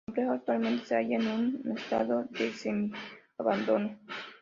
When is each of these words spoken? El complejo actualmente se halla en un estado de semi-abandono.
El 0.01 0.05
complejo 0.15 0.31
actualmente 0.33 0.85
se 0.85 0.95
halla 0.95 1.17
en 1.17 1.27
un 1.27 1.77
estado 1.77 2.23
de 2.31 2.51
semi-abandono. 2.53 3.99